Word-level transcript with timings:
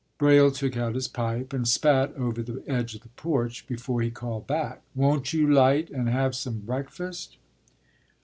”Braile 0.17 0.49
took 0.49 0.75
out 0.75 0.95
his 0.95 1.07
pipe, 1.07 1.53
and 1.53 1.67
spat 1.67 2.11
over 2.17 2.41
the 2.41 2.63
edge 2.65 2.95
of 2.95 3.01
the 3.01 3.09
porch, 3.09 3.67
before 3.67 4.01
he 4.01 4.09
called 4.09 4.47
back, 4.47 4.81
“Won't 4.95 5.31
you 5.31 5.45
light 5.47 5.91
and 5.91 6.09
have 6.09 6.33
some 6.33 6.61
breakfast? 6.61 7.37